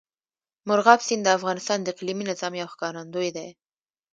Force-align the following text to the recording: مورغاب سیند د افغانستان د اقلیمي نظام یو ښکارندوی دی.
مورغاب 0.67 0.99
سیند 1.07 1.21
د 1.25 1.29
افغانستان 1.37 1.77
د 1.81 1.87
اقلیمي 1.93 2.23
نظام 2.31 2.53
یو 2.61 2.71
ښکارندوی 2.73 3.29
دی. 3.37 3.47